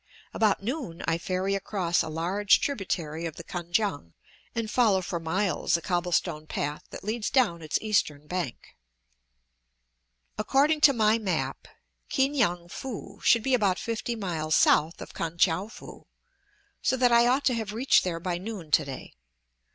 About 0.33 0.63
noon 0.63 1.03
I 1.07 1.19
ferry 1.19 1.53
across 1.53 2.01
a 2.01 2.09
large 2.09 2.59
tributary 2.59 3.27
of 3.27 3.35
the 3.35 3.43
Kan 3.43 3.71
kiang, 3.71 4.13
and 4.55 4.67
follow 4.67 4.99
for 5.03 5.19
miles 5.19 5.77
a 5.77 5.81
cobble 5.83 6.11
stone 6.11 6.47
path 6.47 6.81
that 6.89 7.03
leads 7.03 7.29
down 7.29 7.61
its 7.61 7.77
eastern 7.83 8.25
bank. 8.25 8.75
According 10.39 10.81
to 10.81 10.93
my 10.93 11.19
map, 11.19 11.67
Ki 12.09 12.29
ngan 12.29 12.67
foo 12.69 13.19
should 13.21 13.43
be 13.43 13.53
about 13.53 13.77
fifty 13.77 14.15
miles 14.15 14.55
south 14.55 15.01
of 15.03 15.13
Kan 15.13 15.37
tchou 15.37 15.69
foo, 15.69 16.07
so 16.81 16.97
that 16.97 17.11
I 17.11 17.27
ought 17.27 17.45
to 17.45 17.53
have 17.53 17.71
reached 17.71 18.03
there 18.03 18.19
by 18.19 18.39
noon 18.39 18.71
to 18.71 18.83
day. 18.83 19.13